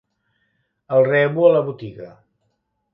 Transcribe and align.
El 0.99 1.05
rebo 1.11 1.47
a 1.51 1.55
la 1.59 1.63
botiga. 1.71 2.13